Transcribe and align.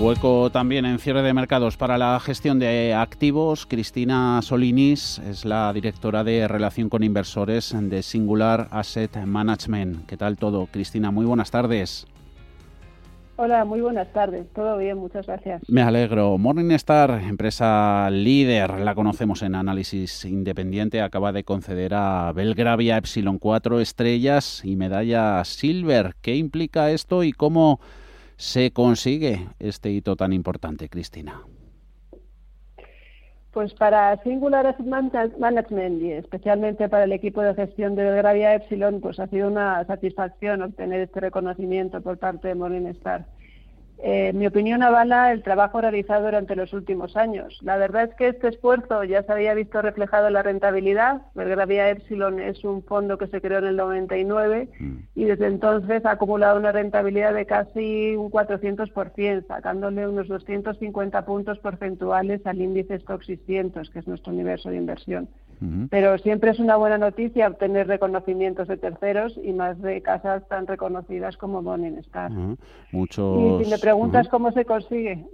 Hueco 0.00 0.48
también 0.48 0.86
en 0.86 0.98
cierre 0.98 1.20
de 1.20 1.34
mercados 1.34 1.76
para 1.76 1.98
la 1.98 2.18
gestión 2.20 2.58
de 2.58 2.94
activos. 2.94 3.66
Cristina 3.66 4.40
Solinis 4.40 5.18
es 5.18 5.44
la 5.44 5.70
directora 5.74 6.24
de 6.24 6.48
relación 6.48 6.88
con 6.88 7.02
inversores 7.02 7.76
de 7.78 8.02
Singular 8.02 8.68
Asset 8.70 9.14
Management. 9.26 10.06
¿Qué 10.06 10.16
tal 10.16 10.38
todo? 10.38 10.66
Cristina, 10.72 11.10
muy 11.10 11.26
buenas 11.26 11.50
tardes. 11.50 12.06
Hola, 13.36 13.66
muy 13.66 13.82
buenas 13.82 14.10
tardes. 14.14 14.46
Todo 14.54 14.78
bien, 14.78 14.96
muchas 14.96 15.26
gracias. 15.26 15.62
Me 15.68 15.82
alegro. 15.82 16.38
Morningstar, 16.38 17.20
empresa 17.22 18.08
líder, 18.10 18.80
la 18.80 18.94
conocemos 18.94 19.42
en 19.42 19.54
análisis 19.54 20.24
independiente, 20.24 21.02
acaba 21.02 21.30
de 21.32 21.44
conceder 21.44 21.92
a 21.92 22.32
Belgravia 22.32 22.96
Epsilon 22.96 23.38
4 23.38 23.80
estrellas 23.80 24.62
y 24.64 24.76
medalla 24.76 25.44
Silver. 25.44 26.14
¿Qué 26.22 26.36
implica 26.36 26.90
esto 26.90 27.22
y 27.22 27.32
cómo 27.32 27.80
se 28.40 28.70
consigue 28.70 29.48
este 29.58 29.90
hito 29.90 30.16
tan 30.16 30.32
importante, 30.32 30.88
Cristina? 30.88 31.42
Pues 33.52 33.74
para 33.74 34.16
Singular 34.22 34.66
Asset 34.66 34.86
Management 34.86 36.00
y 36.00 36.12
especialmente 36.12 36.88
para 36.88 37.04
el 37.04 37.12
equipo 37.12 37.42
de 37.42 37.54
gestión 37.54 37.96
de 37.96 38.04
Belgravia 38.04 38.54
Epsilon, 38.54 39.02
pues 39.02 39.20
ha 39.20 39.26
sido 39.26 39.48
una 39.48 39.84
satisfacción 39.84 40.62
obtener 40.62 41.02
este 41.02 41.20
reconocimiento 41.20 42.00
por 42.00 42.16
parte 42.16 42.48
de 42.48 42.54
Morningstar. 42.54 43.26
Eh, 44.02 44.32
mi 44.32 44.46
opinión 44.46 44.82
avala 44.82 45.30
el 45.30 45.42
trabajo 45.42 45.80
realizado 45.80 46.24
durante 46.24 46.56
los 46.56 46.72
últimos 46.72 47.16
años. 47.16 47.58
La 47.62 47.76
verdad 47.76 48.04
es 48.04 48.14
que 48.14 48.28
este 48.28 48.48
esfuerzo 48.48 49.04
ya 49.04 49.22
se 49.22 49.32
había 49.32 49.52
visto 49.52 49.82
reflejado 49.82 50.28
en 50.28 50.32
la 50.32 50.42
rentabilidad. 50.42 51.22
Belgravia 51.34 51.90
Epsilon 51.90 52.40
es 52.40 52.64
un 52.64 52.82
fondo 52.82 53.18
que 53.18 53.26
se 53.26 53.42
creó 53.42 53.58
en 53.58 53.66
el 53.66 53.76
99 53.76 54.68
mm. 54.78 54.96
y 55.14 55.24
desde 55.24 55.46
entonces 55.46 56.04
ha 56.06 56.12
acumulado 56.12 56.58
una 56.58 56.72
rentabilidad 56.72 57.34
de 57.34 57.44
casi 57.44 58.16
un 58.16 58.30
400%, 58.30 59.46
sacándole 59.46 60.08
unos 60.08 60.28
250 60.28 61.26
puntos 61.26 61.58
porcentuales 61.58 62.46
al 62.46 62.60
índice 62.60 62.94
Stock 62.94 63.22
600, 63.22 63.90
que 63.90 63.98
es 63.98 64.08
nuestro 64.08 64.32
universo 64.32 64.70
de 64.70 64.76
inversión. 64.76 65.28
Pero 65.90 66.16
siempre 66.18 66.50
es 66.50 66.58
una 66.58 66.76
buena 66.76 66.96
noticia 66.96 67.48
obtener 67.48 67.86
reconocimientos 67.86 68.66
de 68.68 68.78
terceros 68.78 69.38
y 69.42 69.52
más 69.52 69.80
de 69.82 70.00
casas 70.00 70.46
tan 70.48 70.66
reconocidas 70.66 71.36
como 71.36 71.60
Morningstar. 71.60 72.30
Muchos... 72.92 73.60
Y 73.60 73.64
si 73.64 73.70
me 73.70 73.78
preguntas 73.78 74.28
cómo 74.28 74.52
se 74.52 74.64
consigue... 74.64 75.26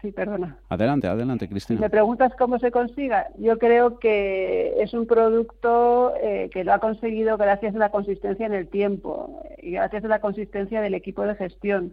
Sí, 0.00 0.12
perdona. 0.12 0.56
Adelante, 0.70 1.08
adelante, 1.08 1.46
Cristina. 1.46 1.78
Si 1.78 1.82
me 1.82 1.90
preguntas 1.90 2.32
cómo 2.38 2.58
se 2.58 2.70
consiga, 2.70 3.28
yo 3.36 3.58
creo 3.58 3.98
que 3.98 4.82
es 4.82 4.94
un 4.94 5.06
producto 5.06 6.14
eh, 6.22 6.48
que 6.50 6.64
lo 6.64 6.72
ha 6.72 6.78
conseguido 6.78 7.36
gracias 7.36 7.74
a 7.74 7.78
la 7.78 7.90
consistencia 7.90 8.46
en 8.46 8.54
el 8.54 8.66
tiempo 8.66 9.42
y 9.58 9.72
gracias 9.72 10.04
a 10.06 10.08
la 10.08 10.20
consistencia 10.20 10.80
del 10.80 10.94
equipo 10.94 11.24
de 11.24 11.34
gestión. 11.34 11.92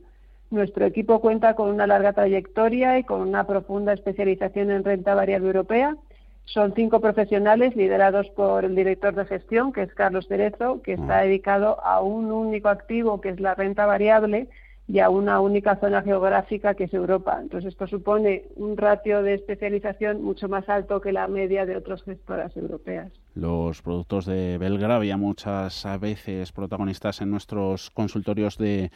Nuestro 0.52 0.86
equipo 0.86 1.20
cuenta 1.20 1.56
con 1.56 1.70
una 1.70 1.86
larga 1.86 2.14
trayectoria 2.14 2.98
y 2.98 3.04
con 3.04 3.20
una 3.20 3.46
profunda 3.46 3.92
especialización 3.92 4.72
en 4.72 4.86
renta 4.86 5.14
variable 5.14 5.48
europea 5.48 5.98
son 6.48 6.74
cinco 6.74 7.02
profesionales 7.02 7.76
liderados 7.76 8.30
por 8.30 8.64
el 8.64 8.76
director 8.76 9.14
de 9.14 9.26
gestión, 9.26 9.74
que 9.74 9.84
es 9.84 9.94
Carlos 9.94 10.28
Cerezo, 10.28 10.82
que 10.82 10.94
está 10.94 11.22
dedicado 11.22 11.84
a 11.84 12.02
un 12.02 12.32
único 12.32 12.70
activo, 12.70 13.20
que 13.20 13.30
es 13.30 13.40
la 13.40 13.54
renta 13.54 13.86
variable, 13.86 14.48
y 14.88 15.00
a 15.00 15.10
una 15.10 15.42
única 15.42 15.76
zona 15.76 16.02
geográfica 16.02 16.74
que 16.74 16.86
es 16.86 16.94
Europa. 16.94 17.40
Entonces, 17.42 17.74
esto 17.74 17.88
supone 17.88 18.46
un 18.56 18.78
ratio 18.78 19.22
de 19.22 19.34
especialización 19.34 20.24
mucho 20.24 20.48
más 20.48 20.70
alto 20.70 21.02
que 21.02 21.12
la 21.12 21.28
media 21.28 21.66
de 21.66 21.76
otras 21.76 22.02
gestoras 22.04 22.56
europeas. 22.56 23.12
Los 23.40 23.84
productos 23.84 24.26
de 24.26 24.58
Belgravia, 24.58 25.16
muchas 25.16 25.86
veces 26.02 26.52
protagonistas 26.52 27.22
en 27.22 27.30
nuestros 27.30 27.92
consultorios 27.92 28.58
de, 28.58 28.90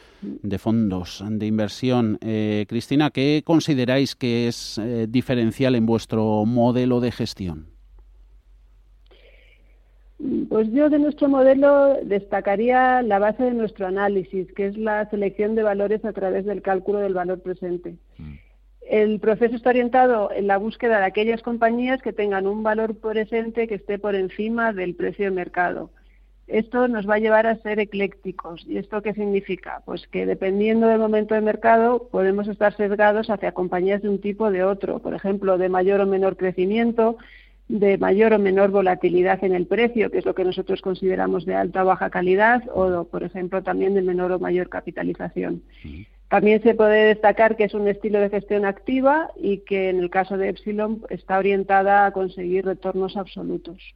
fondos 0.58 1.22
de 1.28 1.46
inversión. 1.46 2.18
Eh, 2.20 2.66
Cristina, 2.68 3.10
¿qué 3.10 3.42
consideráis 3.44 4.16
que 4.16 4.48
es 4.48 4.78
eh, 4.78 5.06
diferencial 5.08 5.76
en 5.76 5.86
vuestro 5.86 6.44
modelo 6.44 6.98
de 6.98 7.12
gestión? 7.12 7.66
Pues 10.48 10.68
yo 10.72 10.90
de 10.90 10.98
nuestro 10.98 11.28
modelo 11.28 11.98
destacaría 12.02 13.00
la 13.02 13.20
base 13.20 13.44
de 13.44 13.54
nuestro 13.54 13.86
análisis, 13.86 14.52
que 14.54 14.66
es 14.66 14.76
la 14.76 15.08
selección 15.10 15.54
de 15.54 15.62
valores 15.62 16.04
a 16.04 16.12
través 16.12 16.46
del 16.46 16.62
cálculo 16.62 16.98
del 16.98 17.14
valor 17.14 17.40
presente. 17.40 17.94
Mm. 18.18 18.31
El 18.92 19.20
proceso 19.20 19.56
está 19.56 19.70
orientado 19.70 20.30
en 20.32 20.46
la 20.46 20.58
búsqueda 20.58 20.98
de 20.98 21.06
aquellas 21.06 21.40
compañías 21.40 22.02
que 22.02 22.12
tengan 22.12 22.46
un 22.46 22.62
valor 22.62 22.94
presente 22.94 23.66
que 23.66 23.76
esté 23.76 23.98
por 23.98 24.14
encima 24.14 24.74
del 24.74 24.94
precio 24.94 25.24
de 25.24 25.30
mercado. 25.30 25.88
Esto 26.46 26.88
nos 26.88 27.08
va 27.08 27.14
a 27.14 27.18
llevar 27.18 27.46
a 27.46 27.56
ser 27.62 27.80
eclécticos. 27.80 28.66
¿Y 28.68 28.76
esto 28.76 29.00
qué 29.00 29.14
significa? 29.14 29.80
Pues 29.86 30.06
que 30.08 30.26
dependiendo 30.26 30.88
del 30.88 30.98
momento 30.98 31.34
de 31.34 31.40
mercado 31.40 32.06
podemos 32.10 32.48
estar 32.48 32.76
sesgados 32.76 33.30
hacia 33.30 33.52
compañías 33.52 34.02
de 34.02 34.10
un 34.10 34.20
tipo 34.20 34.44
o 34.44 34.50
de 34.50 34.62
otro, 34.62 34.98
por 34.98 35.14
ejemplo, 35.14 35.56
de 35.56 35.70
mayor 35.70 36.02
o 36.02 36.06
menor 36.06 36.36
crecimiento, 36.36 37.16
de 37.68 37.96
mayor 37.96 38.34
o 38.34 38.38
menor 38.38 38.72
volatilidad 38.72 39.42
en 39.42 39.54
el 39.54 39.66
precio, 39.66 40.10
que 40.10 40.18
es 40.18 40.26
lo 40.26 40.34
que 40.34 40.44
nosotros 40.44 40.82
consideramos 40.82 41.46
de 41.46 41.54
alta 41.54 41.82
o 41.82 41.86
baja 41.86 42.10
calidad, 42.10 42.62
o, 42.74 43.04
por 43.04 43.22
ejemplo, 43.22 43.62
también 43.62 43.94
de 43.94 44.02
menor 44.02 44.32
o 44.32 44.38
mayor 44.38 44.68
capitalización. 44.68 45.62
También 46.32 46.62
se 46.62 46.74
puede 46.74 47.08
destacar 47.08 47.56
que 47.56 47.64
es 47.64 47.74
un 47.74 47.86
estilo 47.86 48.18
de 48.18 48.30
gestión 48.30 48.64
activa 48.64 49.28
y 49.38 49.58
que 49.58 49.90
en 49.90 49.98
el 49.98 50.08
caso 50.08 50.38
de 50.38 50.48
Epsilon 50.48 51.02
está 51.10 51.36
orientada 51.36 52.06
a 52.06 52.12
conseguir 52.12 52.64
retornos 52.64 53.18
absolutos. 53.18 53.94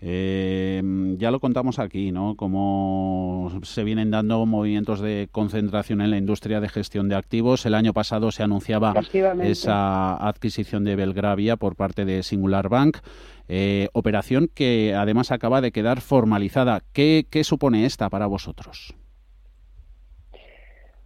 Eh, 0.00 0.80
ya 1.18 1.32
lo 1.32 1.40
contamos 1.40 1.80
aquí, 1.80 2.12
¿no? 2.12 2.36
Cómo 2.36 3.50
se 3.64 3.82
vienen 3.82 4.12
dando 4.12 4.46
movimientos 4.46 5.00
de 5.00 5.28
concentración 5.32 6.00
en 6.00 6.12
la 6.12 6.16
industria 6.16 6.60
de 6.60 6.68
gestión 6.68 7.08
de 7.08 7.16
activos. 7.16 7.66
El 7.66 7.74
año 7.74 7.92
pasado 7.92 8.30
se 8.30 8.44
anunciaba 8.44 8.94
esa 9.42 10.14
adquisición 10.14 10.84
de 10.84 10.94
Belgravia 10.94 11.56
por 11.56 11.74
parte 11.74 12.04
de 12.04 12.22
Singular 12.22 12.68
Bank. 12.68 12.98
Eh, 13.48 13.88
operación 13.94 14.48
que 14.54 14.94
además 14.94 15.32
acaba 15.32 15.60
de 15.60 15.72
quedar 15.72 16.02
formalizada. 16.02 16.84
¿Qué, 16.92 17.26
qué 17.28 17.42
supone 17.42 17.84
esta 17.84 18.10
para 18.10 18.28
vosotros? 18.28 18.94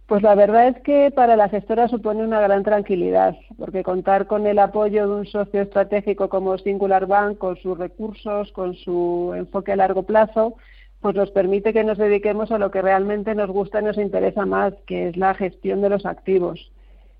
Pues 0.07 0.21
la 0.21 0.35
verdad 0.35 0.67
es 0.67 0.81
que 0.81 1.11
para 1.11 1.37
la 1.37 1.47
gestora 1.47 1.87
supone 1.87 2.23
una 2.23 2.41
gran 2.41 2.63
tranquilidad, 2.63 3.37
porque 3.57 3.83
contar 3.83 4.27
con 4.27 4.45
el 4.45 4.59
apoyo 4.59 5.07
de 5.07 5.15
un 5.15 5.25
socio 5.25 5.61
estratégico 5.61 6.27
como 6.27 6.57
Singular 6.57 7.05
Bank, 7.07 7.37
con 7.37 7.55
sus 7.57 7.77
recursos, 7.77 8.51
con 8.51 8.75
su 8.75 9.33
enfoque 9.35 9.71
a 9.71 9.77
largo 9.77 10.03
plazo, 10.03 10.55
pues 10.99 11.15
nos 11.15 11.31
permite 11.31 11.71
que 11.71 11.85
nos 11.85 11.97
dediquemos 11.97 12.51
a 12.51 12.57
lo 12.57 12.69
que 12.69 12.81
realmente 12.81 13.33
nos 13.33 13.49
gusta 13.49 13.79
y 13.79 13.85
nos 13.85 13.97
interesa 13.97 14.45
más, 14.45 14.73
que 14.85 15.07
es 15.07 15.17
la 15.17 15.33
gestión 15.35 15.81
de 15.81 15.89
los 15.89 16.05
activos. 16.05 16.71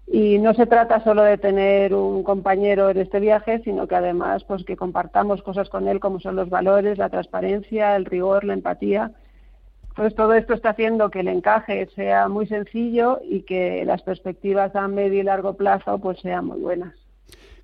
Y 0.05 0.38
no 0.39 0.53
se 0.53 0.66
trata 0.66 1.01
solo 1.05 1.23
de 1.23 1.38
tener 1.38 1.93
un 1.93 2.23
compañero 2.23 2.89
en 2.89 2.97
este 2.97 3.22
viaje, 3.22 3.61
sino 3.63 3.88
que 3.88 3.95
además 3.95 4.43
pues 4.43 4.66
que 4.66 4.75
compartamos 4.75 5.41
cosas 5.41 5.69
con 5.69 5.88
él 5.88 6.01
como 6.01 6.19
son 6.19 6.35
los 6.35 6.49
valores, 6.49 6.97
la 6.97 7.09
transparencia, 7.09 7.95
el 7.95 8.03
rigor, 8.03 8.43
la 8.43 8.53
empatía 8.53 9.11
pues 9.95 10.16
todo 10.16 10.34
esto 10.34 10.53
está 10.53 10.69
haciendo 10.69 11.09
que 11.09 11.22
el 11.22 11.28
encaje 11.28 11.87
sea 11.95 12.28
muy 12.28 12.47
sencillo 12.47 13.19
y 13.23 13.41
que 13.41 13.84
las 13.85 14.01
perspectivas 14.01 14.75
a 14.75 14.87
medio 14.87 15.19
y 15.19 15.23
largo 15.23 15.53
plazo 15.55 15.99
pues 15.99 16.19
sean 16.19 16.45
muy 16.45 16.59
buenas. 16.59 16.93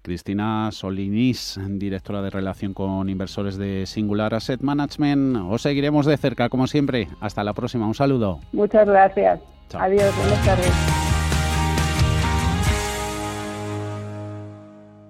Cristina 0.01 0.69
Solinis, 0.71 1.59
directora 1.67 2.21
de 2.21 2.29
relación 2.29 2.73
con 2.73 3.09
inversores 3.09 3.57
de 3.57 3.85
Singular 3.85 4.33
Asset 4.33 4.61
Management. 4.61 5.37
Os 5.49 5.61
seguiremos 5.61 6.05
de 6.05 6.17
cerca, 6.17 6.49
como 6.49 6.67
siempre. 6.67 7.09
Hasta 7.19 7.43
la 7.43 7.53
próxima. 7.53 7.85
Un 7.85 7.95
saludo. 7.95 8.39
Muchas 8.53 8.87
gracias. 8.87 9.41
Adiós. 9.73 10.15
Buenas 10.17 10.45
tardes. 10.45 11.08